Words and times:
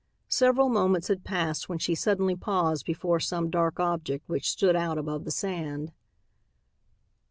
Several 0.29 0.67
moments 0.67 1.09
had 1.09 1.23
passed 1.23 1.69
when 1.69 1.77
she 1.77 1.93
suddenly 1.93 2.35
paused 2.35 2.87
before 2.87 3.19
some 3.19 3.51
dark 3.51 3.79
object 3.79 4.27
which 4.27 4.49
stood 4.49 4.75
out 4.75 4.97
above 4.97 5.25
the 5.25 5.29
sand. 5.31 5.91